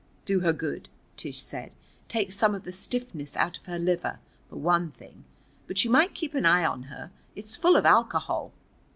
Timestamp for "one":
4.55-4.89